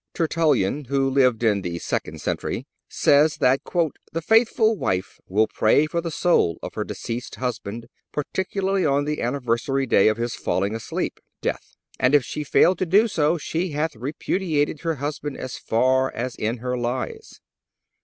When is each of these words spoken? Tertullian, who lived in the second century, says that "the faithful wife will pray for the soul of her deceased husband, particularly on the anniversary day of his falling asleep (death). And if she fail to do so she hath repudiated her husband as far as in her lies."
Tertullian, 0.15 0.85
who 0.85 1.07
lived 1.11 1.43
in 1.43 1.61
the 1.61 1.77
second 1.77 2.19
century, 2.19 2.65
says 2.89 3.37
that 3.37 3.61
"the 4.11 4.21
faithful 4.23 4.75
wife 4.75 5.19
will 5.27 5.45
pray 5.47 5.85
for 5.85 6.01
the 6.01 6.09
soul 6.09 6.57
of 6.63 6.73
her 6.73 6.83
deceased 6.83 7.35
husband, 7.35 7.85
particularly 8.11 8.83
on 8.83 9.05
the 9.05 9.21
anniversary 9.21 9.85
day 9.85 10.07
of 10.07 10.17
his 10.17 10.33
falling 10.33 10.73
asleep 10.73 11.19
(death). 11.39 11.75
And 11.99 12.15
if 12.15 12.25
she 12.25 12.43
fail 12.43 12.75
to 12.77 12.85
do 12.87 13.07
so 13.07 13.37
she 13.37 13.73
hath 13.73 13.95
repudiated 13.95 14.79
her 14.81 14.95
husband 14.95 15.37
as 15.37 15.59
far 15.59 16.11
as 16.11 16.35
in 16.35 16.57
her 16.57 16.75
lies." 16.75 17.39